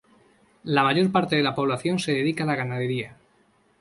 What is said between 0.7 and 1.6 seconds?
mayor parte de la